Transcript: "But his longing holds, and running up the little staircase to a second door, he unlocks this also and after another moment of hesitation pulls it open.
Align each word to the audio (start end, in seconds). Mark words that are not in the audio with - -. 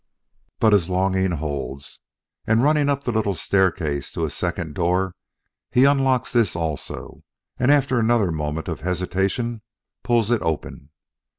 "But 0.59 0.73
his 0.73 0.89
longing 0.89 1.29
holds, 1.33 1.99
and 2.47 2.63
running 2.63 2.89
up 2.89 3.03
the 3.03 3.11
little 3.11 3.35
staircase 3.35 4.11
to 4.13 4.25
a 4.25 4.31
second 4.31 4.73
door, 4.73 5.13
he 5.69 5.85
unlocks 5.85 6.33
this 6.33 6.55
also 6.55 7.21
and 7.59 7.69
after 7.69 7.99
another 7.99 8.31
moment 8.31 8.67
of 8.67 8.79
hesitation 8.81 9.61
pulls 10.01 10.31
it 10.31 10.41
open. 10.41 10.89